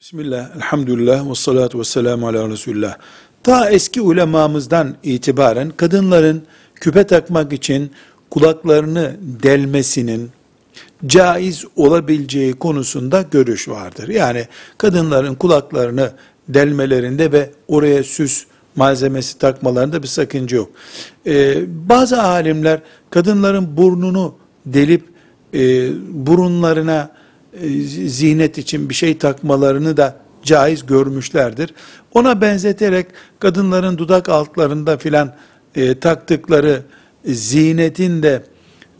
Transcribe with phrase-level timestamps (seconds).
[0.00, 2.96] Bismillah, elhamdülillah, ve salatu ve selamu ala Resulullah.
[3.42, 6.42] Ta eski ulemamızdan itibaren kadınların
[6.74, 7.92] küpe takmak için
[8.30, 10.30] kulaklarını delmesinin
[11.06, 14.08] caiz olabileceği konusunda görüş vardır.
[14.08, 14.46] Yani
[14.78, 16.12] kadınların kulaklarını
[16.48, 18.44] delmelerinde ve oraya süs
[18.76, 20.70] malzemesi takmalarında bir sakınca yok.
[21.26, 21.54] Ee,
[21.88, 22.80] bazı alimler
[23.10, 24.34] kadınların burnunu
[24.66, 25.04] delip
[25.54, 27.17] e, burunlarına
[27.62, 27.68] e,
[28.08, 31.74] zinet için bir şey takmalarını da caiz görmüşlerdir.
[32.14, 33.06] Ona benzeterek
[33.40, 35.34] kadınların dudak altlarında filan
[35.74, 36.82] e, taktıkları
[37.24, 38.42] zinetin de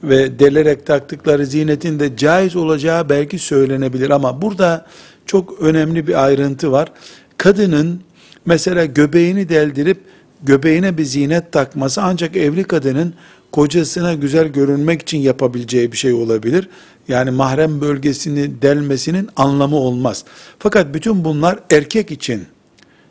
[0.02, 4.86] ve delerek taktıkları zinetin de caiz olacağı belki söylenebilir ama burada
[5.26, 6.92] çok önemli bir ayrıntı var.
[7.38, 8.00] Kadının
[8.46, 9.98] mesela göbeğini deldirip
[10.42, 13.14] göbeğine bir zinet takması ancak evli kadının
[13.52, 16.68] kocasına güzel görünmek için yapabileceği bir şey olabilir.
[17.08, 20.24] Yani mahrem bölgesini delmesinin anlamı olmaz.
[20.58, 22.46] Fakat bütün bunlar erkek için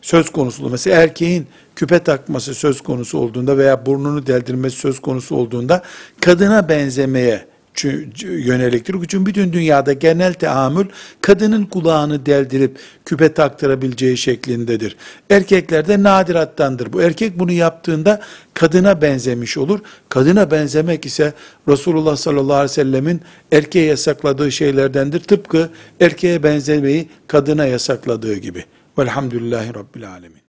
[0.02, 0.70] söz konusu.
[0.70, 5.84] Mesela erkeğin küpe takması söz konusu olduğunda veya burnunu deldirmesi söz konusu olduğunda
[6.22, 7.46] kadına benzemeye
[8.24, 8.96] yöneliktir.
[9.08, 10.86] Çünkü bütün dünyada genel teamül
[11.22, 14.96] kadının kulağını deldirip küpe taktırabileceği şeklindedir.
[15.30, 16.94] Erkeklerde nadirattandır.
[16.94, 18.22] Bu erkek bunu yaptığında
[18.54, 19.80] kadına benzemiş olur.
[20.10, 21.34] Kadına benzemek ise
[21.68, 25.20] Resulullah sallallahu aleyhi ve sellemin erkeğe yasakladığı şeylerdendir.
[25.20, 28.66] Tıpkı erkeğe benzemeyi kadına yasakladığı gibi.
[28.98, 30.47] Velhamdülillahi Rabbil Alemin.